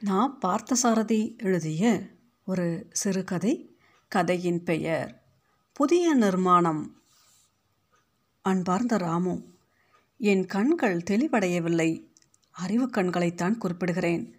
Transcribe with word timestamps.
நான் 0.00 0.38
பார்த்தசாரதி 0.42 1.42
எழுதிய 1.42 2.00
ஒரு 2.44 2.86
சிறுகதை 2.90 3.78
கதையின் 4.08 4.62
பெயர் 4.62 5.22
புதிய 5.72 6.14
நிர்மாணம். 6.14 7.02
அன்பார்ந்த 8.42 8.96
ராமு 8.96 9.42
என் 10.18 10.46
கண்கள் 10.46 11.02
தெளிவடையவில்லை. 11.10 12.04
அறிவு 12.50 12.90
கண்களைத்தான் 12.90 13.58
குறிப்பிடுகிறேன். 13.58 14.32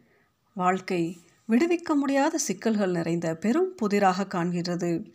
வாழ்க்கை 0.53 1.19
விடுவிக்க 1.49 1.93
முடியாத 1.93 2.37
சிக்கல்கள் 2.37 2.91
நிறைந்த 2.91 3.35
பெரும் 3.35 3.75
புதிராக 3.75 4.23
காண்கிறது 4.23 5.11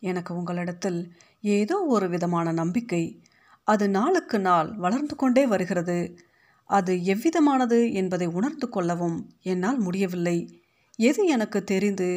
எனக்கு 0.00 0.34
உங்களிடத்தில் 0.34 1.16
ஏதோ 1.40 1.84
ஒரு 1.84 2.08
விதமான 2.08 2.52
நம்பிக்கை 2.52 3.22
அது 3.64 3.88
நாளுக்கு 3.88 4.40
நாள் 4.40 4.72
வளர்ந்து 4.72 5.16
கொண்டே 5.16 5.46
வருகிறது. 5.46 6.28
அது 6.70 6.92
எவ்விதமானது 7.12 7.78
என்பதை 7.92 8.26
உணர்ந்து 8.26 8.66
கொள்ளவும் 8.68 9.18
என்னால் 9.42 9.78
முடியவில்லை. 9.78 10.36
எது 10.98 11.20
எனக்கு 11.26 11.58
தெரிந்து 11.64 12.08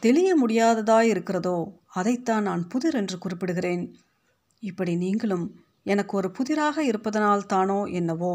தெளிய 0.00 0.30
முடியாததாய் 0.42 1.08
இருக்கிறதோ 1.08 1.56
அதைத்தான் 1.92 2.42
நான் 2.42 2.62
புதிர் 2.68 2.94
என்று 2.94 3.16
குறிப்பிடுகிறேன். 3.16 3.84
இப்படி 4.62 4.92
நீங்களும் 4.96 5.46
எனக்கு 5.82 6.12
ஒரு 6.16 6.28
புதிராக 6.30 6.82
இருப்பதனால் 6.82 7.46
தானோ 7.46 7.78
என்னவோ 7.84 8.34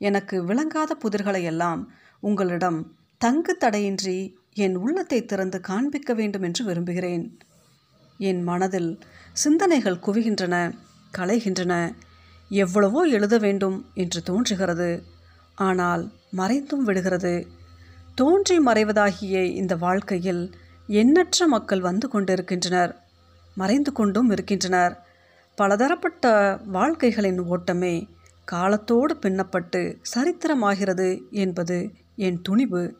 எனக்கு 0.00 0.36
விளங்காத 0.44 0.92
புதிர்களை 0.94 1.42
எல்லாம் 1.42 1.82
உங்களிடம் 2.22 2.80
தங்கு 3.20 3.52
தடையின்றி 3.56 4.18
என் 4.54 4.76
உள்ளத்தை 4.76 5.18
திறந்து 5.24 5.58
காண்பிக்க 5.60 6.12
வேண்டும் 6.14 6.42
என்று 6.42 6.62
விரும்புகிறேன். 6.64 7.24
என் 8.20 8.42
மனதில் 8.42 8.90
சிந்தனைகள் 9.36 10.02
குவிகின்றன 10.06 10.56
கலைகின்றன. 11.18 11.74
எவ்வளவோ 12.50 13.00
எழுத 13.08 13.34
வேண்டும் 13.38 13.76
என்று 13.94 14.20
தோன்றுகிறது. 14.22 14.90
ஆனால் 15.54 16.12
மறைந்தும் 16.30 16.84
விடுகிறது. 16.84 17.46
தோன்றி 18.14 18.58
மறைவதாகிய 18.58 19.42
இந்த 19.42 19.76
வாழ்க்கையில் 19.76 20.54
எண்ணற்ற 20.86 21.46
மக்கள் 21.46 21.80
வந்து 21.80 22.08
கொண்டிருக்கின்றனர். 22.08 22.96
மறைந்து 23.54 23.92
கொண்டும் 23.92 24.30
இருக்கின்றனர். 24.30 25.00
பலதரப்பட்ட 25.56 26.58
வாழ்க்கைகளின் 26.72 27.40
ஓட்டமே 27.40 28.08
காலத்தோடு 28.44 29.14
பின்னப்பட்டு 29.14 29.96
சரித்திரமாகிறது 30.14 31.30
என்பது 31.30 31.90
என் 32.16 32.42
துணிவு. 32.42 32.96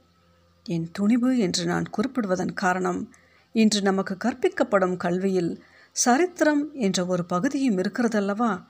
என் 0.64 0.90
துணிவு 0.92 1.38
என்று 1.38 1.66
நான் 1.66 1.84
குறிப்பிடுவதன் 1.96 2.54
காரணம் 2.54 3.12
இன்று 3.52 3.80
நமக்கு 3.80 4.16
கற்பிக்கப்படும் 4.24 4.96
கல்வியில் 4.96 5.62
சரித்திரம் 5.92 6.72
என்ற 6.72 7.06
ஒரு 7.06 7.24
பகுதியும் 7.24 7.78
இருக்கிறதல்லவா? 7.78 8.62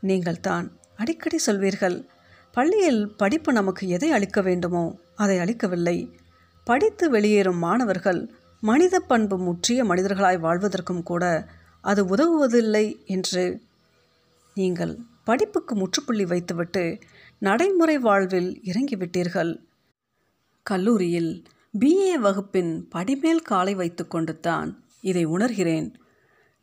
நீங்கள் 0.00 0.40
தான் 0.40 0.72
அடிக்கடி 0.96 1.38
சொல்வீர்கள் 1.46 2.06
பள்ளியில் 2.52 3.14
படிப்பு 3.16 3.52
நமக்கு 3.52 3.88
எதை 3.88 4.10
அளிக்க 4.10 4.40
வேண்டுமோ 4.40 4.98
அதை 5.14 5.38
அளிக்கவில்லை. 5.38 6.18
படித்து 6.64 7.10
வெளியேறும் 7.10 7.58
மாணவர்கள் 7.58 8.30
மனித 8.60 9.00
பண்பு 9.00 9.38
முற்றிய 9.38 9.84
மனிதர்களாய் 9.84 10.40
வாழ்வதற்கும் 10.40 11.02
கூட 11.02 11.46
அது 11.80 12.04
உதவுவதில்லை 12.04 13.04
என்று. 13.04 13.60
நீங்கள் 14.54 14.98
படிப்புக்கு 15.24 15.74
முற்றுப்புள்ளி 15.74 16.24
வைத்துவிட்டு 16.24 16.98
நடைமுறை 17.38 17.98
வாழ்வில் 17.98 18.60
இறங்கிவிட்டீர்கள். 18.64 19.58
கல்லூரியில் 20.62 21.44
பிஏ 21.80 22.12
வகுப்பின் 22.12 22.88
படிமேல் 22.88 23.42
காலை 23.42 23.74
வைத்துக்கொண்டு 23.74 24.40
தான் 24.40 24.84
இதை 25.00 25.26
உணர்கிறேன். 25.26 25.94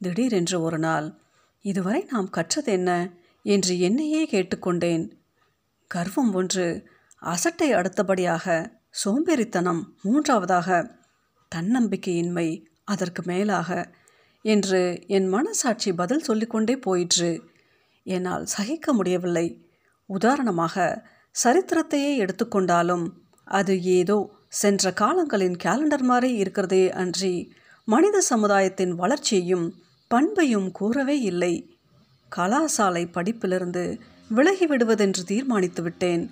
திடீரென்று 0.01 0.61
ஒரு 0.61 0.79
நாள் 0.79 1.13
இதுவரை 1.61 2.05
நாம் 2.09 2.29
கற்றது 2.29 2.71
என்ன? 2.71 3.09
என்று 3.43 3.79
என்னையே 3.79 4.25
கேட்டுக்கொண்டேன். 4.25 5.16
கர்வம் 5.87 6.31
ஒன்று 6.33 6.65
அசட்டை 7.21 7.71
அடுத்தபடியாக 7.71 8.45
சோம்பேறித்தனம் 9.03 9.81
மூன்றாவதாக 10.01 10.69
தன்னம்பிக்கையின்மை 11.51 12.47
அதற்கு 12.83 13.21
மேலாக 13.23 13.69
என்று 14.45 14.81
என் 15.07 15.27
மனசாட்சி 15.27 15.93
பதில் 15.93 16.23
சொல்லிக்கொண்டே 16.23 16.75
போயிற்று. 16.77 17.31
என்னால் 18.05 18.45
சகிக்க 18.45 18.93
முடியவில்லை. 18.93 19.47
உதாரணமாக 20.09 20.75
சரித்திரத்தையே 21.35 22.11
எடுத்துக்கொண்டாலும் 22.17 23.05
அது 23.47 23.73
ஏதோ 23.83 24.17
சென்ற 24.61 24.91
காலங்களின் 24.93 25.57
கேலண்டர் 25.63 26.01
மாதிரி 26.01 26.29
இருக்கிறதே 26.33 26.83
அன்றி 26.91 27.33
மனித 27.87 28.17
சமுதாயத்தின் 28.21 28.93
வளர்ச்சியையும் 28.95 29.67
பண்பையும் 30.11 30.69
கூறவே 30.71 31.17
இல்லை. 31.21 31.53
கலாசாலை 32.31 33.03
படிப்பிலிருந்து 33.13 33.85
விலகிவிடுவதென்று 34.35 35.21
தீர்மானித்துவிட்டேன். 35.27 36.29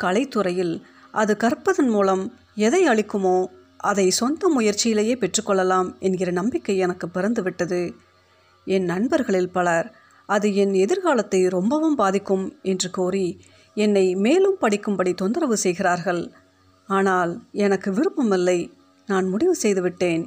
கலைத்துறையில் 0.00 0.82
அது 1.10 1.36
கற்பதன் 1.40 1.90
மூலம் 1.90 2.24
எதை 2.54 2.88
அளிக்குமோ 2.88 3.46
அதை 3.76 4.10
சொந்த 4.10 4.48
முயற்சியிலேயே 4.56 5.14
பெற்றுக்கொள்ளலாம் 5.16 5.98
என்கிற 5.98 6.30
நம்பிக்கை 6.30 6.76
எனக்கு 6.76 7.06
பிறந்துவிட்டது. 7.06 7.94
என் 8.64 8.84
நண்பர்களில் 8.84 9.50
பலர் 9.50 9.94
அது 10.26 10.54
என் 10.54 10.74
எதிர்காலத்தை 10.74 11.48
ரொம்பவும் 11.48 11.94
பாதிக்கும் 11.94 12.58
என்று 12.62 12.90
கோரி 12.90 13.40
என்னை 13.74 14.14
மேலும் 14.14 14.58
படிக்கும்படி 14.60 15.14
தொந்தரவு 15.14 15.56
செய்கிறார்கள். 15.56 16.32
ஆனால் 16.88 17.32
எனக்கு 17.52 17.92
விருப்பமில்லை. 17.92 18.72
நான் 19.06 19.26
முடிவு 19.26 19.54
செய்துவிட்டேன். 19.54 20.24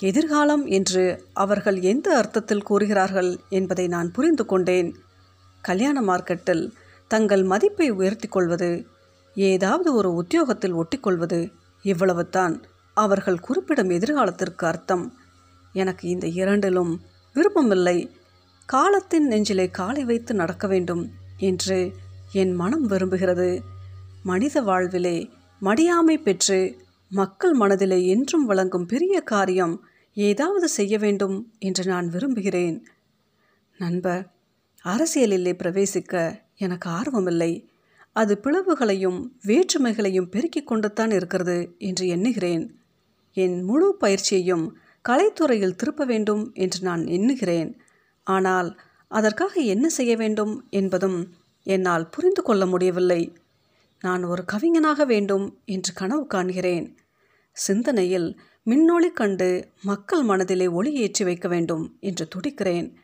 எதிர்காலம் 0.00 0.66
என்று 0.66 1.24
அவர்கள் 1.34 1.80
எந்த 1.80 2.16
அர்த்தத்தில் 2.16 2.62
கூறுகிறார்கள் 2.62 3.38
என்பதை 3.48 3.88
நான் 3.88 4.10
புரிந்து 4.10 4.46
கொண்டேன். 4.46 4.96
கல்யாண 5.62 6.00
மார்க்கெட்டில் 6.00 6.72
தங்கள் 7.08 7.42
மதிப்பை 7.42 7.90
உயர்த்தி 7.90 8.28
கொள்வது 8.28 8.86
ஏதாவது 9.34 9.94
ஒரு 9.94 10.14
உத்தியோகத்தில் 10.14 10.74
ஒட்டிக்கொள்வது 10.74 11.52
இவ்வளவுதான் 11.82 12.62
அவர்கள் 12.94 13.40
குறிப்பிடும் 13.40 13.90
எதிர்காலத்திற்கு 13.90 14.66
அர்த்தம். 14.66 15.14
எனக்கு 15.72 16.08
இந்த 16.08 16.26
இரண்டிலும் 16.26 17.00
விருப்பமில்லை. 17.34 18.10
காலத்தின் 18.66 19.26
நெஞ்சிலே 19.26 19.70
காலை 19.70 20.04
வைத்து 20.04 20.34
நடக்க 20.34 20.66
வேண்டும் 20.66 21.10
என்று 21.36 21.92
என் 22.32 22.52
மனம் 22.52 22.88
விரும்புகிறது. 22.88 23.60
மனித 24.22 24.60
வாழ்விலே 24.60 25.30
மடியாமை 25.62 26.22
பெற்று 26.22 26.76
மக்கள் 27.08 27.52
மனதிலே 27.52 28.06
என்றும் 28.06 28.44
வழங்கும் 28.44 28.86
பெரிய 28.86 29.20
காரியம் 29.20 29.84
ஏதாவது 30.14 30.68
செய்ய 30.68 30.98
வேண்டும் 30.98 31.52
என்று 31.58 31.84
நான் 31.84 32.08
விரும்புகிறேன். 32.08 32.86
நண்பர் 33.78 34.30
அரசியலிலே 34.84 35.52
பிரவேசிக்க 35.52 36.40
எனக்கு 36.56 36.90
ஆர்வமில்லை. 36.90 37.52
அது 38.12 38.40
பிளவுகளையும் 38.42 39.18
வேற்றுமைகளையும் 39.46 40.30
பெருக்கிக் 40.30 40.72
கொண்டுத்தான் 40.72 41.12
இருக்கிறது 41.12 41.74
என்று 41.78 42.06
எண்ணுகிறேன். 42.06 42.80
என் 43.32 43.62
முழு 43.62 43.96
பயிற்சியையும் 44.00 44.76
கலைத்துறையில் 45.08 45.76
திருப்ப 45.76 46.04
வேண்டும் 46.04 46.50
என்று 46.54 46.78
நான் 46.82 47.06
எண்ணுகிறேன். 47.06 47.80
ஆனால் 48.22 48.80
அதற்காக 49.08 49.60
என்ன 49.60 49.88
செய்ய 49.88 50.16
வேண்டும் 50.16 50.66
என்பதும் 50.70 51.32
என்னால் 51.62 52.08
புரிந்து 52.08 52.42
கொள்ள 52.42 52.66
முடியவில்லை. 52.66 53.36
நான் 54.00 54.24
ஒரு 54.24 54.44
கவிஞனாக 54.52 55.06
வேண்டும் 55.06 55.58
என்று 55.64 55.92
கனவு 55.92 56.26
காண்கிறேன். 56.34 56.96
சிந்தனையில் 57.52 58.40
மின்னொளி 58.66 59.08
கண்டு 59.12 59.68
மக்கள் 59.82 60.22
மனதிலே 60.22 60.66
ஒளி 60.66 60.92
ஏற்றி 60.94 61.24
வைக்க 61.24 61.48
வேண்டும் 61.48 61.96
என்று 62.00 62.28
துடிக்கிறேன். 62.34 62.94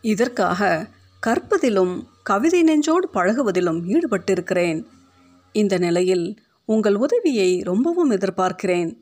இதற்காக 0.00 0.88
கற்பதிலும் 1.20 2.08
கவிதை 2.22 2.62
நெஞ்சோடு 2.62 3.08
பழகுவதிலும் 3.14 3.86
ஈடுபட்டிருக்கிறேன். 3.88 4.84
இந்த 5.52 5.78
நிலையில் 5.78 6.42
உங்கள் 6.64 6.94
உதவியை 6.94 7.60
ரொம்பவும் 7.60 8.10
எதிர்பார்க்கிறேன். 8.10 9.00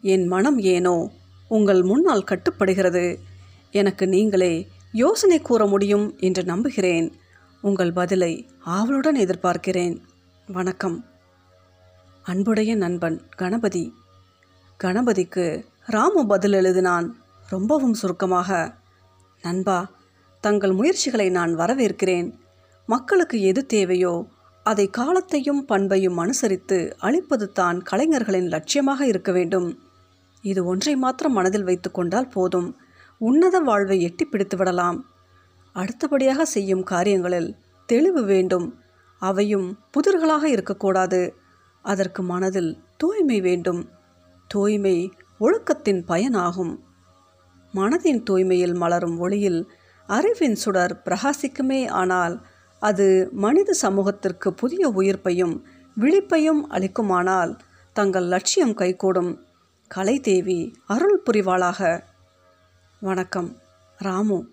என் 0.00 0.26
மனம் 0.26 0.58
ஏனோ 0.58 1.10
உங்கள் 1.48 1.82
முன்னால் 1.82 2.24
கட்டுப்படுகிறது. 2.24 3.18
எனக்கு 3.70 4.06
நீங்களே 4.06 4.68
யோசனை 4.92 5.40
கூற 5.40 5.66
முடியும் 5.66 6.14
என்று 6.18 6.44
நம்புகிறேன். 6.44 7.12
உங்கள் 7.60 7.92
பதிலை 7.92 8.48
ஆவலுடன் 8.58 9.16
எதிர்பார்க்கிறேன். 9.16 10.00
வணக்கம். 10.46 11.04
அன்புடைய 12.22 12.74
நண்பன் 12.74 13.22
கணபதி. 13.36 13.94
கணபதிக்கு 14.84 15.64
ராமு 15.86 16.26
பதில் 16.26 16.52
எழுதினான். 16.52 17.10
ரொம்பவும் 17.48 17.94
சுருக்கமாக 17.94 18.74
நண்பா 19.42 19.90
தங்கள் 20.46 20.72
முயற்சிகளை 20.72 21.30
நான் 21.30 21.52
வரவேற்கிறேன். 21.54 22.28
மக்களுக்கு 22.88 23.36
எது 23.40 23.66
தேவையோ 23.66 24.14
அதை 24.62 24.86
காலத்தையும் 24.90 25.64
பண்பையும் 25.64 26.16
அனுசரித்து 26.16 26.78
அளிப்பது 26.98 27.46
தான் 27.52 27.78
கலைஞர்களின் 27.82 28.48
லட்சியமாக 28.48 29.00
இருக்க 29.02 29.32
வேண்டும். 29.32 29.68
இது 30.44 30.60
ஒன்றை 30.64 30.96
மாத்திரம் 30.96 31.32
மனதில் 31.32 31.64
வைத்து 31.64 31.90
கொண்டால் 31.90 32.28
போதும். 32.28 32.68
உன்னத 33.20 33.58
வாழ்வை 33.58 34.02
எட்டி 34.02 34.24
பிடித்து 34.24 34.56
விடலாம். 34.56 34.98
அடுத்தபடியாக 35.72 36.44
செய்யும் 36.44 36.82
காரியங்களில் 36.82 37.50
தெளிவு 37.88 38.22
வேண்டும். 38.22 38.66
அவையும் 39.22 39.68
புதிர்களாக 39.94 40.44
இருக்கக்கூடாது. 40.44 41.20
அதற்கு 41.84 42.22
மனதில் 42.22 42.72
தூய்மை 42.96 43.40
வேண்டும். 43.40 43.82
தூய்மை 44.50 44.96
ஒழுக்கத்தின் 45.40 46.02
பயனாகும். 46.08 46.74
மனதின் 47.74 48.20
தூய்மையில் 48.30 48.74
மலரும் 48.74 49.18
ஒளியில் 49.18 49.60
அறிவின் 50.06 50.54
சுடர் 50.54 51.02
பிரகாசிக்குமே 51.04 51.88
ஆனால் 51.88 52.40
அது 52.80 53.28
மனித 53.32 53.72
சமூகத்திற்கு 53.72 54.54
புதிய 54.54 54.88
உயிர்ப்பையும் 54.88 55.62
விழிப்பையும் 56.00 56.60
அளிக்குமானால் 56.70 57.58
தங்கள் 57.92 58.24
லட்சியம் 58.24 58.74
கைகூடும். 58.74 59.44
கலைதேவி 59.94 60.74
அருள் 60.86 61.22
புரிவாளாக. 61.26 62.02
வணக்கம் 63.00 63.56
ராமு. 63.98 64.46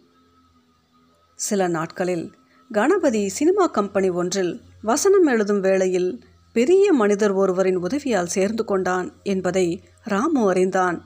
சில 1.36 1.68
நாட்களில் 1.68 2.32
கணபதி 2.72 3.30
சினிமா 3.30 3.68
கம்பெனி 3.68 4.10
ஒன்றில் 4.10 4.62
வசனம் 4.82 5.26
எழுதும் 5.26 5.60
வேளையில் 5.60 6.24
பெரிய 6.54 6.94
மனிதர் 6.94 7.32
ஒருவரின் 7.32 7.76
உதவியால் 7.76 8.26
சேர்ந்து 8.26 8.66
கொண்டான் 8.66 9.14
என்பதை 9.24 9.84
ராமு 10.04 10.50
அறிந்தான். 10.50 11.04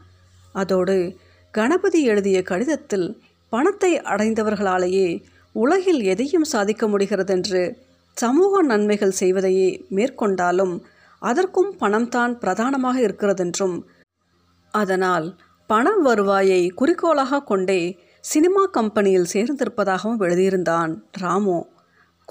அதோடு 0.54 1.18
கணபதி 1.52 2.04
எழுதிய 2.04 2.42
கடிதத்தில் 2.42 3.22
பணத்தை 3.50 4.00
அடைந்தவர்களாலேயே 4.00 5.24
உலகில் 5.54 6.02
எதையும் 6.04 6.44
சாதிக்க 6.44 6.88
முடிகிறதென்று 6.88 7.76
சமூக 8.14 8.62
நன்மைகள் 8.62 9.18
செய்வதையே 9.22 9.86
மேற்கொண்டாலும் 9.90 10.86
அதற்கும் 11.20 11.78
பணம்தான் 11.78 12.38
பிரதானமாக 12.40 13.00
இருக்கிறதென்றும். 13.00 13.78
அதனால் 14.72 15.40
பண 15.68 15.92
வருவாயை 15.92 16.68
குறிக்கோளாக 16.68 17.44
கொண்டே 17.44 18.00
சினிமா 18.20 18.66
கம்பெனியில் 18.66 19.32
சேர்ந்திருப்பதாகவும் 19.34 20.20
எழுதியிருந்தான் 20.20 21.02
ராமு. 21.12 21.66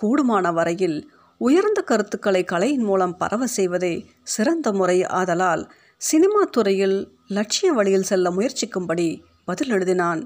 கூடுமான 0.02 0.52
வரையில் 0.52 1.10
உயர்ந்த 1.38 1.80
கருத்துக்களை 1.82 2.44
கலையின் 2.44 2.82
மூலம் 2.82 3.16
பரவ 3.16 3.46
செய்வதே 3.46 4.06
சிறந்த 4.22 4.72
முறை 4.72 5.04
ஆதலால் 5.04 5.70
சினிமா 5.96 6.44
துறையில் 6.44 6.98
லட்சிய 7.26 7.72
வழியில் 7.72 8.02
செல்ல 8.02 8.30
முயற்சிக்கும்படி 8.30 9.22
பதில் 9.44 9.70
எழுதினான். 9.70 10.22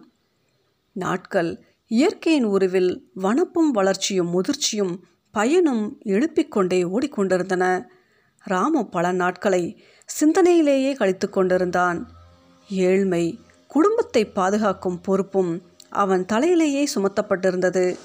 நாட்கள் 0.93 1.65
இயற்கையின் 1.87 2.45
உருவில் 2.45 3.11
வனப்பும் 3.15 3.71
வளர்ச்சியும் 3.73 4.33
முதிர்ச்சியும் 4.35 4.95
பயனும் 5.31 5.99
எழுப்பிக் 6.05 6.51
கொண்டே 6.51 6.83
ஓடிக்கொண்டிருந்தன. 6.85 7.65
ராமு 8.45 8.89
பல 8.89 9.13
நாட்களை 9.13 9.63
சிந்தனையிலேயே 10.09 10.95
கழித்து 10.95 11.31
கொண்டிருந்தான். 11.31 11.99
ஏழ்மை 12.69 13.25
குடும்பத்தை 13.67 14.25
பாதுகாக்கும் 14.25 15.01
பொறுப்பும் 15.01 15.63
அவன் 15.89 16.25
தலையிலேயே 16.33 16.85
சுமத்தப்பட்டிருந்தது. 16.95 17.97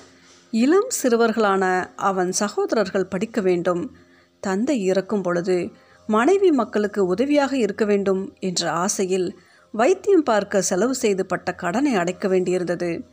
இளம் 0.51 0.91
சிறுவர்களான 1.01 1.63
அவன் 1.95 2.31
சகோதரர்கள் 2.31 3.07
படிக்க 3.07 3.41
வேண்டும் 3.41 3.95
தந்தை 4.39 4.83
இறக்கும் 4.83 5.21
பொழுது 5.21 5.71
மனைவி 6.07 6.51
மக்களுக்கு 6.51 7.05
உதவியாக 7.05 7.57
இருக்க 7.57 7.85
வேண்டும் 7.85 8.33
என்ற 8.39 8.71
ஆசையில் 8.71 9.27
வைத்தியம் 9.75 10.23
பார்க்க 10.23 10.61
செலவு 10.61 10.95
செய்து 10.95 11.25
பட்ட 11.25 11.53
கடனை 11.53 11.95
அடைக்க 11.95 12.27
வேண்டியிருந்தது. 12.27 13.03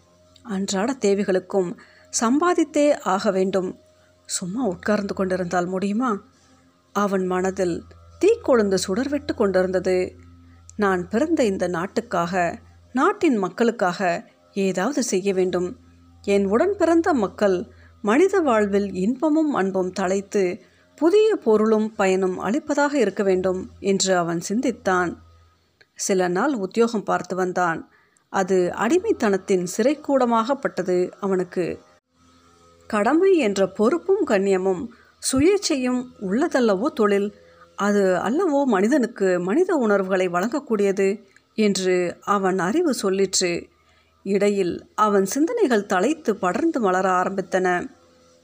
அன்றாட 0.43 0.93
தேவைகளுக்கும் 0.93 1.77
சம்பாதித்தே 2.21 2.99
ஆக 2.99 3.31
வேண்டும். 3.31 3.79
சும்மா 4.27 4.65
உட்கார்ந்து 4.65 5.15
கொண்டிருந்தால் 5.15 5.67
முடியுமா? 5.67 6.23
அவன் 6.93 7.27
மனதில் 7.27 7.83
தீக்கொழுந்து 8.21 8.79
சுடர்விட்டு 8.89 9.35
கொண்டிருந்தது. 9.35 10.15
நான் 10.77 11.09
பிறந்த 11.09 11.45
இந்த 11.45 11.69
நாட்டுக்காக 11.69 12.59
நாட்டின் 12.93 13.37
மக்களுக்காக 13.37 14.31
ஏதாவது 14.53 15.03
செய்ய 15.03 15.35
வேண்டும். 15.35 15.77
என் 16.23 16.47
உடன் 16.47 16.77
பிறந்த 16.77 17.15
மக்கள் 17.15 17.67
மனித 18.03 18.41
வாழ்வில் 18.41 18.95
இன்பமும் 18.95 19.55
அன்பும் 19.55 19.93
தலைத்து 19.93 20.61
புதிய 20.97 21.37
பொருளும் 21.37 21.95
பயனும் 21.95 22.39
அளிப்பதாக 22.39 22.99
இருக்க 22.99 23.23
வேண்டும் 23.23 23.71
என்று 23.81 24.17
அவன் 24.17 24.41
சிந்தித்தான். 24.41 25.31
சில 26.07 26.29
நாள் 26.29 26.55
உத்தியோகம் 26.65 27.05
பார்த்து 27.05 27.35
வந்தான். 27.37 27.81
அது 28.33 28.57
அடிமைத்தனத்தின் 28.77 29.65
சிறைக்கூடமாகப்பட்டது 29.75 30.97
அவனுக்கு. 31.21 31.67
கடமை 32.91 33.33
என்ற 33.39 33.61
பொறுப்பும் 33.79 34.25
கண்ணியமும் 34.27 34.83
சுயேச்சையும் 35.23 36.01
உள்ளதல்லவோ 36.29 36.89
தொழில் 36.93 37.29
அது 37.79 38.03
அல்லவோ 38.29 38.61
மனிதனுக்கு 38.65 39.29
மனித 39.41 39.71
உணர்வுகளை 39.75 40.27
வழங்கக்கூடியது 40.29 41.09
என்று 41.59 41.95
அவன் 42.35 42.59
அறிவு 42.59 42.93
சொல்லிற்று. 43.03 43.53
இடையில் 44.27 44.75
அவன் 44.97 45.27
சிந்தனைகள் 45.27 45.91
தலைத்து 45.93 46.33
படர்ந்து 46.37 46.81
மலர 46.81 47.07
ஆரம்பித்தன. 47.21 47.69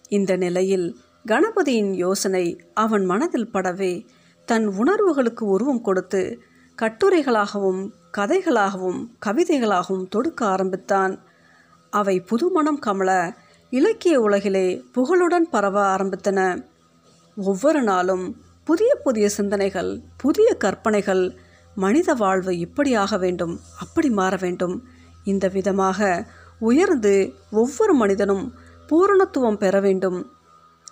இந்த 0.09 0.33
நிலையில் 0.37 0.87
கணபதியின் 1.25 1.93
யோசனை 1.97 2.45
அவன் 2.75 3.05
மனதில் 3.05 3.53
படவே 3.53 3.93
தன் 4.49 4.67
உணர்வுகளுக்கு 4.81 5.45
உருவம் 5.47 5.83
கொடுத்து 5.83 6.23
கட்டுரைகளாகவும் 6.83 7.91
கதைகளாகவும் 8.19 9.09
கவிதைகளாகவும் 9.27 10.09
தொடுக்க 10.09 10.47
ஆரம்பித்தான். 10.47 11.23
அவை 11.91 12.21
புதுமணம் 12.21 12.79
கமல 12.79 13.37
இலக்கிய 13.71 14.21
உலகிலே 14.21 14.85
புகழுடன் 14.93 15.51
பரவ 15.51 15.97
ஆரம்பித்தன. 15.97 16.65
ஒவ்வொரு 17.37 17.83
நாளும் 17.83 18.41
புதிய 18.65 18.95
புதிய 18.95 19.29
சிந்தனைகள் 19.29 20.01
புதிய 20.17 20.55
கற்பனைகள் 20.55 21.35
மனித 21.75 22.15
வாழ்வு 22.15 22.59
இப்படியாக 22.59 23.19
வேண்டும் 23.19 23.61
அப்படி 23.81 24.11
மாற 24.11 24.37
வேண்டும். 24.41 24.85
இந்த 25.25 25.49
விதமாக 25.49 26.27
உயர்ந்து 26.59 27.35
ஒவ்வொரு 27.51 27.95
மனிதனும் 27.95 28.55
பூரணத்துவம் 28.89 29.57
பெற 29.57 29.81
வேண்டும். 29.81 30.31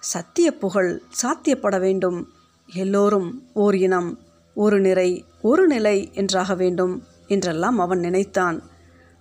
சத்திய 0.01 0.57
புகழ் 0.57 1.03
சாத்தியப்பட 1.23 1.81
வேண்டும். 1.81 2.29
எல்லோரும் 2.67 3.43
ஓர் 3.53 3.77
இனம். 3.77 4.19
ஒரு 4.57 4.81
நிறை 4.81 5.11
ஒரு 5.41 5.67
நிலை 5.67 5.97
என்றாக 6.13 6.55
வேண்டும் 6.55 6.95
என்றெல்லாம் 7.27 7.79
அவன் 7.79 7.99
நினைத்தான். 7.99 8.59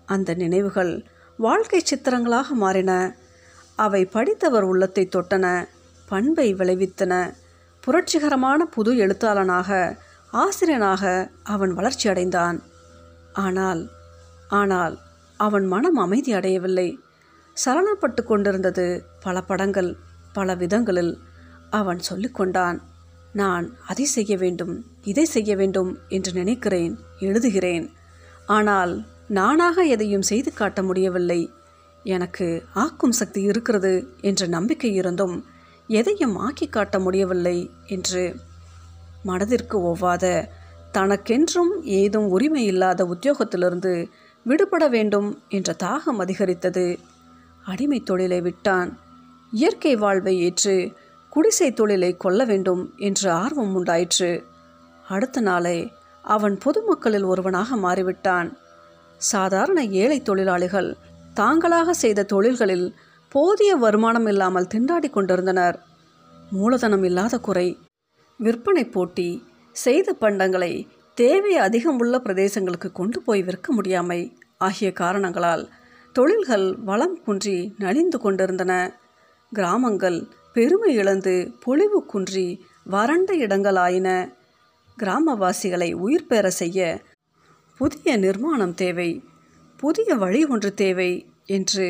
அந்த 0.06 0.30
நினைவுகள் 0.34 0.94
வாழ்க்கை 1.40 1.82
சித்திரங்களாக 1.82 2.48
மாறின. 2.54 2.92
அவை 3.76 4.02
படித்தவர் 4.06 4.64
உள்ளத்தை 4.64 5.04
தொட்டன 5.16 5.46
பண்பை 6.10 6.48
விளைவித்தன. 6.54 7.14
புரட்சிகரமான 7.84 8.60
புது 8.66 8.92
எழுத்தாளனாக 8.98 10.00
ஆசிரியனாக 10.34 11.04
அவன் 11.44 11.74
வளர்ச்சி 11.74 12.10
அடைந்தான். 12.10 12.58
ஆனால் 13.34 13.82
ஆனால் 14.48 14.96
அவன் 15.40 15.66
மனம் 15.66 15.96
அமைதி 15.96 16.32
அடையவில்லை. 16.34 16.88
சலனப்பட்டு 17.66 18.22
கொண்டிருந்தது 18.24 18.86
பல 19.24 19.42
படங்கள் 19.42 19.92
பல 20.34 20.56
விதங்களில் 20.56 21.14
அவன் 21.70 22.02
சொல்லிக்கொண்டான் 22.10 22.78
நான் 23.36 23.66
அதை 23.88 24.06
செய்ய 24.06 24.34
வேண்டும் 24.38 24.74
இதை 25.04 25.26
செய்ய 25.26 25.52
வேண்டும் 25.56 25.92
என்று 26.08 26.32
நினைக்கிறேன் 26.34 26.94
எழுதுகிறேன். 27.20 27.86
ஆனால் 28.48 28.94
நானாக 29.28 29.84
எதையும் 29.86 30.28
செய்து 30.32 30.54
காட்ட 30.54 30.80
முடியவில்லை. 30.84 31.42
எனக்கு 32.04 32.48
ஆக்கும் 32.74 33.12
சக்தி 33.12 33.42
இருக்கிறது 33.42 33.94
என்ற 34.22 34.48
நம்பிக்கை 34.48 34.92
இருந்தும் 34.94 35.36
எதையும் 35.90 36.36
ஆக்கி 36.36 36.68
காட்ட 36.68 37.00
முடியவில்லை 37.00 37.58
என்று 37.86 38.24
மனதிற்கு 39.24 39.78
ஒவ்வாத 39.92 40.26
தனக்கென்றும் 40.92 41.74
ஏதும் 42.00 42.28
உரிமை 42.28 42.64
இல்லாத 42.66 43.04
உத்தியோகத்திலிருந்து 43.06 43.94
விடுபட 44.46 44.84
வேண்டும் 44.88 45.30
என்ற 45.50 45.76
தாகம் 45.84 46.20
அதிகரித்தது. 46.20 46.86
அடிமை 47.64 48.00
தொழிலை 48.00 48.40
விட்டான். 48.42 48.92
இயற்கை 49.52 49.94
வாழ்வை 49.96 50.36
ஏற்று 50.40 50.76
குடிசை 51.36 51.68
தொழிலை 51.74 52.10
கொள்ள 52.18 52.42
வேண்டும் 52.46 52.84
என்று 52.98 53.28
ஆர்வம் 53.32 53.74
உண்டாயிற்று. 53.76 54.30
அடுத்த 55.06 55.42
நாளே 55.42 55.78
அவன் 56.26 56.56
பொதுமக்களில் 56.66 57.26
ஒருவனாக 57.32 57.76
மாறிவிட்டான். 57.76 58.50
சாதாரண 59.22 59.80
ஏழை 60.02 60.22
தொழிலாளிகள் 60.22 60.90
தாங்களாக 61.34 61.94
செய்த 61.94 62.24
தொழில்களில் 62.24 62.88
போதிய 63.36 63.72
வருமானம் 63.76 64.28
இல்லாமல் 64.28 64.70
திண்டாடி 64.74 65.10
கொண்டிருந்தனர். 65.10 65.78
மூலதனம் 66.52 67.04
இல்லாத 67.04 67.36
குறை 67.40 67.68
விற்பனை 68.40 68.86
போட்டி 68.86 69.30
செய்த 69.76 70.16
பண்டங்களை 70.22 70.74
தேவை 71.18 71.54
அதிகம் 71.58 72.00
உள்ள 72.00 72.16
பிரதேசங்களுக்கு 72.18 72.92
கொண்டு 72.92 73.20
போய் 73.22 73.44
விற்க 73.44 73.68
முடியாமை 73.76 74.20
ஆகிய 74.58 74.90
காரணங்களால் 74.94 75.64
தொழில்கள் 76.16 76.68
வளம் 76.90 77.18
குன்றி 77.26 77.58
நலிந்து 77.78 78.18
கொண்டிருந்தன. 78.20 78.74
கிராமங்கள் 79.52 80.20
பெருமை 80.56 80.92
இழந்து 80.96 81.34
பொலிவு 81.64 82.00
குன்றி 82.06 82.48
வறண்ட 82.84 83.30
இடங்களாயின. 83.36 84.10
கிராமவாசிகளை 84.98 85.88
உயிர் 85.96 86.28
பெற 86.28 86.46
செய்ய 86.50 86.80
புதிய 87.80 88.18
நிர்மாணம் 88.18 88.74
தேவை 88.74 89.10
புதிய 89.80 90.16
வழி 90.16 90.42
ஒன்று 90.46 90.74
தேவை 90.74 91.10
என்று 91.46 91.88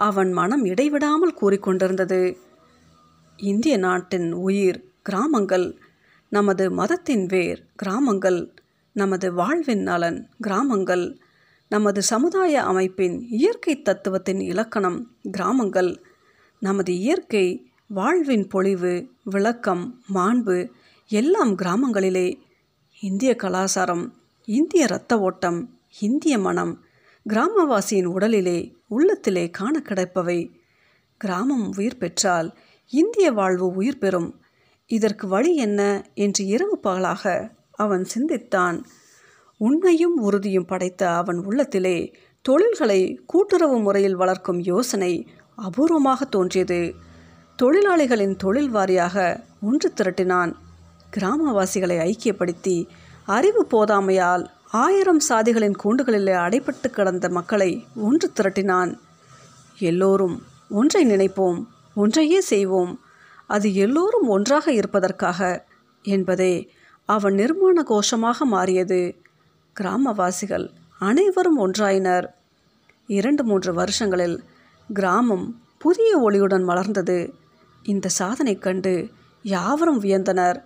அவன் 0.00 0.30
மனம் 0.32 0.64
இடைவிடாமல் 0.64 1.34
கூறிக்கொண்டிருந்தது. 1.40 2.22
இந்திய 3.38 3.74
நாட்டின் 3.76 4.28
உயிர் 4.46 4.80
கிராமங்கள் 5.02 5.66
நமது 6.32 6.64
மதத்தின் 6.70 7.26
வேர் 7.26 7.60
கிராமங்கள் 7.76 8.40
நமது 8.96 9.28
வாழ்வின் 9.32 9.82
நலன் 9.82 10.20
கிராமங்கள் 10.40 11.06
நமது 11.70 12.00
சமுதாய 12.02 12.62
அமைப்பின் 12.62 13.16
இயற்கை 13.30 13.74
தத்துவத்தின் 13.82 14.40
இலக்கணம் 14.40 14.98
கிராமங்கள் 15.30 15.92
நமது 16.62 16.92
இயற்கை 16.98 17.46
வாழ்வின் 17.88 18.48
பொழிவு 18.48 19.08
விளக்கம் 19.24 20.02
மாண்பு 20.14 20.70
எல்லாம் 21.08 21.58
கிராமங்களிலே 21.58 22.34
இந்திய 23.00 23.36
கலாச்சாரம் 23.36 24.14
இந்திய 24.44 24.84
இரத்த 24.84 25.18
ஓட்டம் 25.18 25.78
இந்திய 26.00 26.38
மனம் 26.38 26.84
கிராமவாசியின் 27.28 28.08
உடலிலே 28.08 28.74
உள்ளத்திலே 28.88 29.50
காண 29.50 29.82
கிடைப்பவை 29.84 30.50
கிராமம் 31.16 31.72
உயிர் 31.76 31.98
பெற்றால் 31.98 32.58
இந்திய 32.90 33.32
வாழ்வு 33.32 33.66
உயிர் 33.74 33.98
பெறும். 33.98 34.40
இதற்கு 34.86 35.28
வழி 35.28 35.54
என்ன 35.54 36.10
என்று 36.14 36.44
இரவு 36.44 36.78
பகலாக 36.78 37.52
அவன் 37.70 38.04
சிந்தித்தான். 38.04 38.84
உண்மையும் 39.56 40.16
உறுதியும் 40.16 40.66
படைத்த 40.66 41.16
அவன் 41.16 41.44
உள்ளத்திலே 41.44 42.14
தொழில்களை 42.42 43.20
கூட்டுறவு 43.26 43.80
முறையில் 43.80 44.16
வளர்க்கும் 44.16 44.60
யோசனை 44.60 45.28
அபூர்வமாக 45.58 46.24
தோன்றியது. 46.30 46.80
தொழிலாளிகளின் 47.62 48.36
தொழில் 48.36 48.74
வாரியாக 48.74 49.40
ஒன்று 49.60 49.92
திரட்டினான். 49.96 50.52
கிராமவாசிகளை 51.16 51.96
ஐக்கியப்படுத்தி 51.98 52.86
அறிவு 53.26 53.66
போதாமையால் 53.70 54.46
ஆயிரம் 54.70 55.20
சாதிகளின் 55.20 55.76
கூண்டுகளிலே 55.84 56.34
அடைபட்டு 56.36 56.90
கிடந்த 56.90 57.28
மக்களை 57.28 57.86
ஒன்று 57.94 58.32
திரட்டினான். 58.36 58.98
எல்லோரும் 59.78 60.42
ஒன்றை 60.68 61.06
நினைப்போம் 61.06 61.64
ஒன்றையே 61.94 62.40
செய்வோம். 62.40 63.00
அது 63.46 63.74
எல்லோரும் 63.74 64.28
ஒன்றாக 64.28 64.72
இருப்பதற்காக 64.72 65.64
என்பதே 66.02 66.70
அவன் 67.04 67.34
நிர்மாண 67.34 67.82
கோஷமாக 67.82 68.38
மாறியது. 68.38 69.16
கிராமவாசிகள் 69.80 70.70
அனைவரும் 70.98 71.58
ஒன்றாயினர். 71.66 72.26
இரண்டு 73.06 73.44
மூன்று 73.44 73.72
வருஷங்களில் 73.72 74.38
கிராமம் 74.92 75.60
புதிய 75.78 76.30
ஒளியுடன் 76.30 76.64
வளர்ந்தது 76.64 77.44
இந்த 77.92 78.08
சாதனை 78.08 78.54
கண்டு 78.58 78.92
யாவரும் 79.42 80.00
வியந்தனர். 80.02 80.58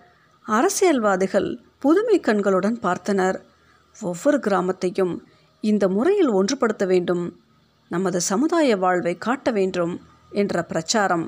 அரசியல்வாதிகள் 0.45 1.49
புதுமை 1.79 2.19
கண்களுடன் 2.19 2.77
பார்த்தனர். 2.81 3.37
ஒவ்வொரு 4.01 4.37
கிராமத்தையும் 4.37 5.13
இந்த 5.63 5.87
முறையில் 5.87 6.31
ஒன்றுபடுத்த 6.31 6.85
வேண்டும். 6.85 7.23
நமது 7.89 8.21
சமுதாய 8.21 8.77
வாழ்வை 8.77 9.13
காட்ட 9.17 9.51
வேண்டும் 9.51 9.93
என்ற 10.31 10.63
பிரச்சாரம் 10.63 11.25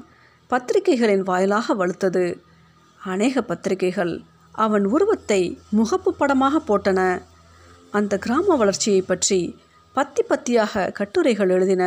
பத்திரிகைகளின் 0.49 1.23
வாயிலாக 1.23 1.75
வலுத்தது. 1.75 2.25
அநேக 3.01 3.41
பத்திரிகைகள் 3.41 4.13
அவன் 4.51 4.85
உருவத்தை 4.85 5.41
முகப்பு 5.77 6.11
படமாக 6.17 6.61
போட்டன. 6.67 7.01
அந்த 7.91 8.17
கிராம 8.17 8.55
வளர்ச்சியை 8.55 9.01
பற்றி 9.01 9.41
பத்தி 9.93 10.21
பத்தியாக 10.29 10.91
கட்டுரைகள் 10.91 11.49
எழுதின. 11.49 11.83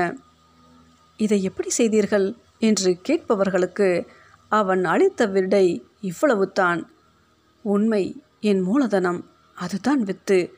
இதை 1.16 1.38
எப்படி 1.42 1.70
செய்தீர்கள்? 1.70 2.26
என்று 2.58 3.00
கேட்பவர்களுக்கு 3.08 4.06
அவன் 4.48 4.84
அளித்த 4.84 5.26
விடை 5.26 5.86
இவ்வளவுதான் 6.00 6.90
உண்மை 7.62 8.22
என் 8.40 8.60
மூலதனம் 8.60 9.24
அதுதான் 9.54 10.02
வித்து. 10.02 10.52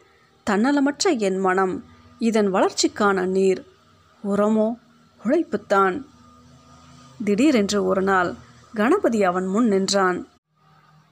தன்னலமற்ற 0.51 1.19
என் 1.19 1.39
மனம் 1.39 1.85
இதன் 2.19 2.55
வளர்ச்சிக்கான 2.55 3.27
நீர். 3.27 3.65
உரமோ 4.29 4.79
உழைப்புத்தான். 5.25 6.05
திடீரென்று 7.25 7.85
ஒரு 7.85 8.03
நாள் 8.03 8.35
கணபதி 8.75 9.25
அவன் 9.25 9.47
முன் 9.47 9.67
நின்றான். 9.67 10.27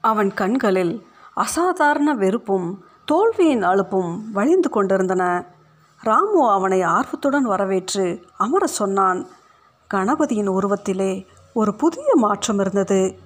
அவன் 0.01 0.35
கண்களில் 0.35 1.07
அசாதாரண 1.35 2.15
வெறுப்பும் 2.15 2.85
தோல்வியின் 3.05 3.63
அலுப்பும் 3.63 4.21
வழிந்து 4.33 4.69
கொண்டிருந்தன. 4.69 5.47
ராமு 6.01 6.51
அவனை 6.51 6.83
ஆர்வத்துடன் 6.83 7.43
வரவேற்று 7.43 8.25
அமர 8.37 8.67
சொன்னான். 8.67 9.27
கணபதியின் 9.95 10.49
உருவத்திலே 10.49 11.27
ஒரு 11.53 11.75
புதிய 11.75 12.07
மாற்றம் 12.15 12.59
இருந்தது. 12.59 13.19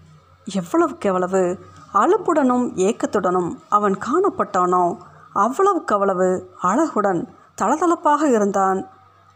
எவ்வளவுக்கெவ்வளவு 0.51 1.59
அலுப்புடனும் 1.95 2.67
ஏக்கத்துடனும் 2.77 3.57
அவன் 3.69 3.99
காணப்பட்டானோ 3.99 4.97
அவ்வளவுக்கவ்வளவு 5.35 6.45
அழகுடன் 6.63 7.29
தளதளப்பாக 7.63 8.23
இருந்தான். 8.23 8.87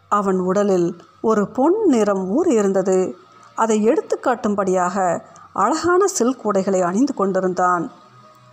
அவன் 0.08 0.38
உடலில் 0.38 0.96
ஒரு 1.20 1.48
பொன் 1.48 1.84
நிறம் 1.86 2.28
ஊறி 2.28 2.54
இருந்தது. 2.54 3.16
அதை 3.54 3.82
எடுத்து 3.82 4.20
காட்டும்படியாக 4.22 5.22
அழகான 5.52 6.06
சில்க் 6.06 6.46
உடைகளை 6.46 6.80
அணிந்து 6.82 7.14
கொண்டிருந்தான். 7.14 7.90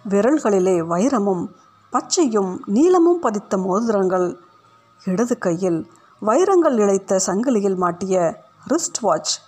விரல்களிலே 0.09 0.77
வைரமும் 0.93 1.43
பச்சையும் 1.93 2.57
நீலமும் 2.65 3.19
பதித்த 3.19 3.57
மோதிரங்கள். 3.57 4.39
இடது 5.05 5.37
கையில் 5.37 5.91
வைரங்கள் 6.19 6.77
இழைத்த 6.77 7.19
சங்கிலியில் 7.27 7.75
மாட்டிய 7.75 8.43
ரிஸ்ட் 8.69 8.99
வாட்ச் 9.01 9.39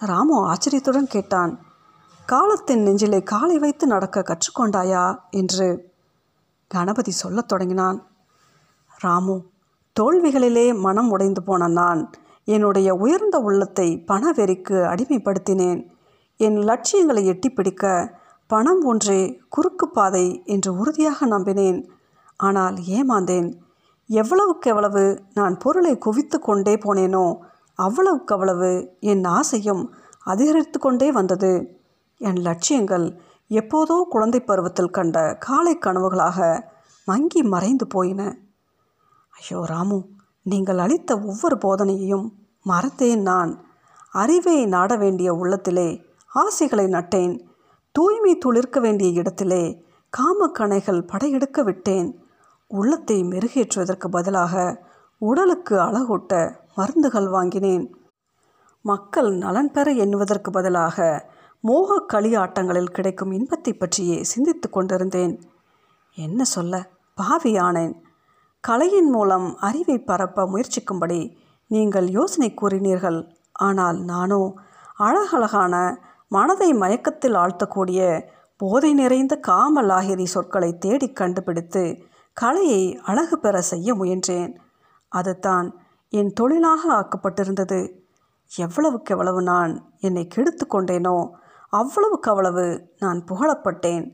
ராமு 0.00 0.44
ஆச்சரியத்துடன் 0.44 1.06
கேட்டான். 1.06 1.58
காலத்தின் 2.26 2.82
நெஞ்சிலே 2.82 3.22
காலை 3.22 3.58
வைத்து 3.58 3.86
நடக்க 3.86 4.22
கற்றுக்கொண்டாயா? 4.22 5.18
என்று 5.30 5.94
கணபதி 6.66 7.10
சொல்லத் 7.10 7.48
தொடங்கினான். 7.48 8.06
ராமு 8.98 9.42
தோல்விகளிலே 10.00 10.78
மனம் 10.78 11.10
உடைந்து 11.10 11.42
போன 11.42 11.66
நான் 11.66 12.10
என்னுடைய 12.44 12.94
உயர்ந்த 12.94 13.38
உள்ளத்தை 13.38 14.04
பணவெறிக்கு 14.08 14.78
அடிமைப்படுத்தினேன். 14.84 15.86
என் 16.36 16.56
லட்சியங்களை 16.56 17.26
எட்டி 17.26 17.50
பிடிக்க 17.50 18.14
பணம் 18.46 18.84
ஒன்றே 18.84 19.40
குறுக்கு 19.48 19.88
பாதை 19.88 20.42
என்று 20.44 20.76
உறுதியாக 20.76 21.26
நம்பினேன். 21.26 21.86
ஆனால் 22.36 22.74
ஏமாந்தேன். 22.74 23.54
எவ்வளவுக்கெவ்வளவு 24.08 25.22
நான் 25.34 25.58
பொருளை 25.58 25.98
குவித்து 25.98 26.38
கொண்டே 26.38 26.76
போனேனோ 26.76 27.36
அவ்வளவுக்கவ்வளவு 27.76 28.70
என் 29.00 29.24
ஆசையும் 29.24 29.94
அதிகரித்து 30.24 30.78
கொண்டே 30.78 31.12
வந்தது. 31.12 31.52
என் 32.18 32.36
லட்சியங்கள் 32.36 33.06
எப்போதோ 33.50 33.96
குழந்தை 34.08 34.40
பருவத்தில் 34.40 34.90
கண்ட 34.90 35.36
காலை 35.40 35.78
கனவுகளாக 35.80 36.62
மங்கி 37.04 37.42
மறைந்து 37.42 37.86
போயின. 37.86 38.22
ஐயோ 39.30 39.64
ராமு 39.64 39.98
நீங்கள் 40.42 40.78
அளித்த 40.78 41.20
ஒவ்வொரு 41.20 41.56
போதனையையும் 41.56 42.26
மறந்தேன் 42.66 43.22
நான். 43.22 43.52
அறிவை 44.10 44.66
நாட 44.66 44.96
வேண்டிய 44.96 45.32
உள்ளத்திலே 45.32 45.88
ஆசைகளை 46.32 46.86
நட்டேன். 46.86 47.34
தூய்மை 47.90 48.38
துளிர்க்க 48.38 48.80
வேண்டிய 48.80 49.10
இடத்திலே 49.10 49.84
காமக்கணைகள் 50.12 51.08
படையெடுக்க 51.12 51.62
விட்டேன். 51.62 52.08
உள்ளத்தை 52.70 53.22
மெருகேற்றுவதற்கு 53.22 54.06
பதிலாக 54.10 54.84
உடலுக்கு 55.18 55.74
அழகூட்ட 55.80 56.32
மருந்துகள் 56.76 57.28
வாங்கினேன். 57.28 57.84
மக்கள் 58.80 59.30
நலன் 59.34 59.70
பெற 59.72 59.92
எண்ணுவதற்கு 59.92 60.50
பதிலாக 60.50 61.28
மோக 61.60 62.04
களியாட்டங்களில் 62.12 62.92
கிடைக்கும் 62.92 63.32
இன்பத்தை 63.32 63.72
பற்றியே 63.72 64.24
சிந்தித்து 64.24 64.70
கொண்டிருந்தேன். 64.70 65.34
என்ன 66.14 66.44
சொல்ல? 66.44 66.74
பாவியானேன் 67.18 67.94
கலையின் 68.60 69.10
மூலம் 69.10 69.56
அறிவை 69.58 69.98
பரப்ப 69.98 70.44
முயற்சிக்கும்படி 70.44 71.20
நீங்கள் 71.70 72.08
யோசனை 72.08 72.54
கூறினீர்கள். 72.54 73.20
ஆனால் 73.52 73.98
நானோ 74.02 74.54
அழகழகான 74.96 75.74
மனதை 76.28 76.72
மயக்கத்தில் 76.72 77.34
ஆழ்த்தக்கூடிய 77.34 78.00
போதை 78.56 78.94
நிறைந்த 78.94 79.34
காமலாகிரி 79.48 80.24
சொற்களை 80.24 80.70
தேடி 80.78 81.12
கண்டுபிடித்து 81.12 81.82
கலையை 82.32 82.82
அழகு 83.04 83.38
பெற 83.38 83.56
செய்ய 83.62 83.94
முயன்றேன். 83.94 84.52
அதுதான் 85.12 85.68
என் 86.12 86.32
தொழிலாக 86.32 86.82
ஆக்கப்பட்டிருந்தது. 86.92 87.80
எவ்வளவுக்கெவ்வளவு 88.50 89.42
நான் 89.42 89.72
என்னை 90.00 90.26
கெடுத்து 90.26 90.66
கொண்டேனோ 90.66 91.16
அவ்வளவுக்கவ்வளவு 91.72 92.64
நான் 92.98 93.24
புகழப்பட்டேன். 93.28 94.04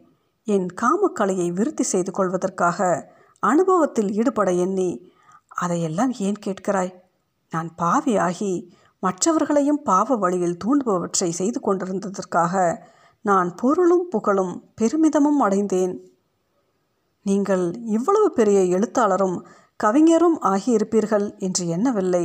என் 0.44 0.68
காமக்கலையை 0.80 1.48
விருத்தி 1.52 1.82
செய்து 1.82 2.12
கொள்வதற்காக 2.12 3.10
அனுபவத்தில் 3.42 4.10
ஈடுபட 4.12 4.52
எண்ணி 4.52 4.90
அதையெல்லாம் 5.48 6.12
ஏன் 6.18 6.38
கேட்கிறாய்? 6.46 6.94
நான் 7.50 7.70
பாவியாகி 7.82 8.52
மற்றவர்களையும் 9.00 9.82
பாவ 9.82 10.16
வழியில் 10.16 10.60
தூண்டுபவற்றை 10.64 11.28
செய்து 11.30 11.60
கொண்டிருந்ததற்காக 11.60 12.82
நான் 13.24 13.54
பொருளும் 13.54 14.06
புகழும் 14.08 14.54
பெருமிதமும் 14.80 15.40
அடைந்தேன். 15.40 15.94
நீங்கள் 17.26 17.64
இவ்வளவு 17.86 18.32
பெரிய 18.32 18.60
எழுத்தாளரும் 18.76 19.36
கவிஞரும் 19.84 20.38
ஆகியிருப்பீர்கள் 20.42 21.26
என்று 21.38 21.64
எண்ணவில்லை. 21.66 22.24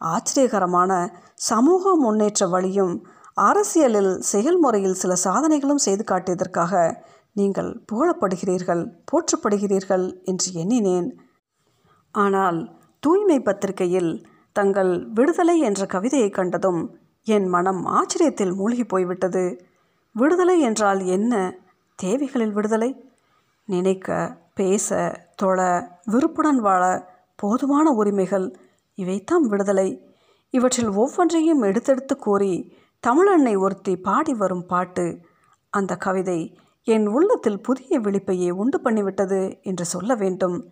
ஆச்சரியகரமான 0.00 0.92
சமூக 1.48 1.94
முன்னேற்ற 1.96 2.46
வழியும் 2.46 2.94
அரசியலில் 3.40 4.12
செயல்முறையில் 4.22 5.00
சில 5.02 5.12
சாதனைகளும் 5.24 5.84
செய்து 5.86 6.04
காட்டியதற்காக 6.04 6.74
நீங்கள் 7.32 7.70
புகழப்படுகிறீர்கள் 7.88 8.82
போற்றப்படுகிறீர்கள் 9.10 10.06
என்று 10.24 10.48
எண்ணினேன். 10.52 11.08
ஆனால் 12.14 12.58
தூய்மை 13.02 13.38
பத்திரிகையில் 13.40 14.12
தங்கள் 14.56 14.92
விடுதலை 15.14 15.56
என்ற 15.60 15.82
கவிதையை 15.86 16.30
கண்டதும் 16.30 16.80
என் 17.26 17.48
மனம் 17.48 17.82
ஆச்சரியத்தில் 17.96 18.54
மூழ்கி 18.54 18.84
போய்விட்டது. 18.84 19.44
விடுதலை 20.14 20.56
என்றால் 20.60 21.00
என்ன? 21.16 21.34
தேவைகளில் 21.98 22.54
விடுதலை? 22.56 22.90
நினைக்க 23.68 24.08
பேச 24.54 24.98
தொழ 25.36 25.88
விருப்புடன் 26.04 26.58
வாழ 26.58 26.82
போதுமான 27.36 27.90
உரிமைகள் 27.90 28.56
இவைத்தான் 28.96 29.44
விடுதலை. 29.48 30.14
இவற்றில் 30.50 30.88
ஒவ்வொன்றையும் 30.88 31.62
எடுத்தெடுத்து 31.62 32.14
கூறி 32.16 32.76
தமிழன்னை 33.06 33.58
ஒருத்தி 33.58 33.96
பாடி 33.96 34.34
வரும் 34.34 34.66
பாட்டு. 34.66 35.18
அந்த 35.70 35.96
கவிதை 35.96 36.58
என் 36.84 37.06
உள்ளத்தில் 37.06 37.62
புதிய 37.62 38.00
விழிப்பையே 38.00 38.50
உண்டு 38.50 38.78
பண்ணிவிட்டது 38.78 39.62
என்று 39.62 39.84
சொல்ல 39.84 40.14
வேண்டும். 40.14 40.68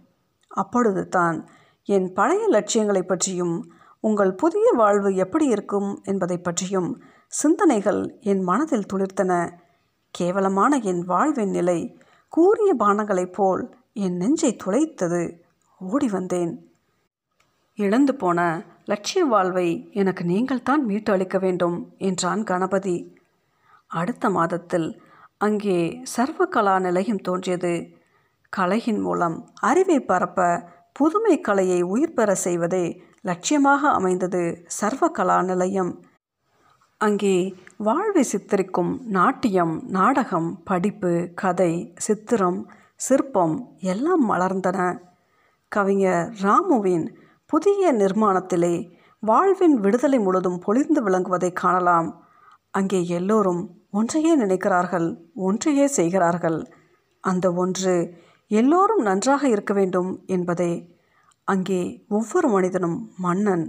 அப்பொழுது 0.49 1.09
தான் 1.09 1.49
என் 1.85 2.13
பழைய 2.13 2.49
லட்சியங்களை 2.49 3.03
பற்றியும் 3.03 3.73
உங்கள் 4.01 4.35
புதிய 4.35 4.73
வாழ்வு 4.75 5.15
எப்படி 5.15 5.47
இருக்கும் 5.47 6.01
என்பதை 6.05 6.39
பற்றியும் 6.39 7.03
சிந்தனைகள் 7.27 8.19
என் 8.21 8.43
மனதில் 8.43 8.91
துளிர்த்தன. 8.93 9.33
கேவலமான 10.11 10.77
என் 10.77 11.03
வாழ்வின் 11.05 11.51
நிலை 11.51 11.79
கூறிய 12.29 12.75
பானங்களைப் 12.79 13.33
போல் 13.33 13.75
என் 13.97 14.17
நெஞ்சை 14.17 14.51
துளைத்தது. 14.65 15.23
ஓடி 15.81 16.09
வந்தேன். 16.09 16.53
இழந்து 17.79 18.13
போன 18.15 18.41
லட்சிய 18.85 19.25
வாழ்வை 19.25 19.69
எனக்கு 19.93 20.23
நீங்கள் 20.25 20.63
தான் 20.63 20.83
மீட்டு 20.85 21.13
அளிக்க 21.13 21.39
வேண்டும் 21.39 21.77
என்றான் 21.99 22.43
கணபதி. 22.43 22.97
அடுத்த 23.91 24.31
மாதத்தில் 24.31 24.89
அங்கே 25.37 25.79
சர்வகலா 26.17 26.75
நிலையம் 26.81 27.23
தோன்றியது. 27.23 27.75
கலையின் 28.53 29.01
மூலம் 29.01 29.37
அறிவை 29.61 30.01
பரப்ப 30.01 30.49
புதுமை 30.93 31.41
கலையை 31.41 31.81
உயிர் 31.83 32.13
பெற 32.13 32.35
செய்வதே 32.35 32.85
லட்சியமாக 33.23 33.83
அமைந்தது 33.99 34.43
சர்வகலா 34.81 35.39
நிலையம். 35.45 35.93
அங்கே 37.01 37.37
வாழ்வை 37.77 38.25
சித்தரிக்கும் 38.33 38.93
நாட்டியம் 39.09 39.75
நாடகம் 39.89 40.51
படிப்பு 40.65 41.13
கதை 41.35 41.73
சித்திரம் 41.97 42.61
சிற்பம் 43.05 43.55
எல்லாம் 43.93 44.23
மலர்ந்தன. 44.31 44.81
கவிஞர் 45.73 46.29
ராமுவின் 46.43 47.07
புதிய 47.51 47.93
நிர்மாணத்திலே 47.93 48.75
வாழ்வின் 49.23 49.75
விடுதலை 49.75 50.19
முழுதும் 50.19 50.59
பொழிந்து 50.59 51.01
விளங்குவதை 51.09 51.51
காணலாம். 51.53 52.09
அங்கே 52.71 53.01
எல்லோரும் 53.09 53.63
ஒன்றையே 53.91 54.33
நினைக்கிறார்கள் 54.37 55.09
ஒன்றையே 55.35 55.87
செய்கிறார்கள். 55.87 56.59
அந்த 57.21 57.47
ஒன்று 57.53 57.95
எல்லோரும் 58.51 59.03
நன்றாக 59.03 59.43
இருக்க 59.49 59.73
வேண்டும் 59.75 60.11
என்பதே. 60.27 60.73
அங்கே 61.49 61.81
ஒவ்வொரு 62.09 62.49
மனிதனும் 62.49 62.99
மன்னன் 63.17 63.65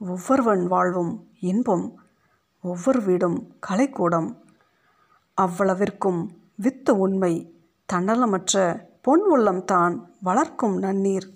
ஒவ்வொருவன் 0.00 0.64
வாழ்வும் 0.66 1.12
இன்பம் 1.40 1.86
ஒவ்வொரு 2.64 3.00
வீடும் 3.02 3.38
கலைக்கூடம். 3.68 4.28
அவ்வளவிற்கும் 5.38 6.20
வித்து 6.56 6.92
உண்மை 6.98 7.34
தன்னலமற்ற 7.92 8.82
பொன் 9.02 9.22
உள்ளம்தான் 9.32 9.94
வளர்க்கும் 10.22 10.82
நன்னீர். 10.82 11.26